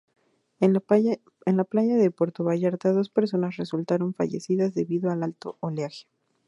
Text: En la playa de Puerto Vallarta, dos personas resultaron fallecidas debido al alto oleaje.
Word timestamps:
En 0.59 0.73
la 0.73 0.79
playa 1.63 1.95
de 1.95 2.09
Puerto 2.09 2.43
Vallarta, 2.43 2.91
dos 2.91 3.11
personas 3.11 3.57
resultaron 3.57 4.15
fallecidas 4.15 4.73
debido 4.73 5.11
al 5.11 5.21
alto 5.21 5.57
oleaje. 5.59 6.07